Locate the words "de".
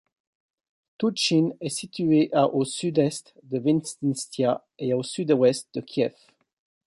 3.43-3.59, 5.75-5.81